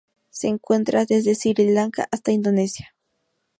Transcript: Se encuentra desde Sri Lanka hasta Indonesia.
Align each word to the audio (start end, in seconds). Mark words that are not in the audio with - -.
Se 0.31 0.47
encuentra 0.47 1.05
desde 1.05 1.35
Sri 1.35 1.53
Lanka 1.69 2.07
hasta 2.09 2.31
Indonesia. 2.31 2.95